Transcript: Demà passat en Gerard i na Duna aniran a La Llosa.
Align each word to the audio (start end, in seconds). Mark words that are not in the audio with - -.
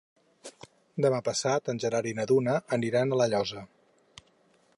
Demà 1.05 1.19
passat 1.27 1.69
en 1.75 1.83
Gerard 1.85 2.11
i 2.13 2.15
na 2.21 2.27
Duna 2.33 2.57
aniran 2.79 3.11
a 3.11 3.21
La 3.23 3.29
Llosa. 3.35 3.67